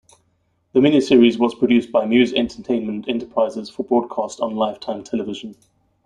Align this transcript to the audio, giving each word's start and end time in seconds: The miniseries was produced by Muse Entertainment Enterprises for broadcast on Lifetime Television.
The 0.73 0.79
miniseries 0.79 1.37
was 1.37 1.53
produced 1.53 1.91
by 1.91 2.07
Muse 2.07 2.33
Entertainment 2.33 3.07
Enterprises 3.07 3.69
for 3.69 3.83
broadcast 3.83 4.39
on 4.39 4.55
Lifetime 4.55 5.03
Television. 5.03 5.55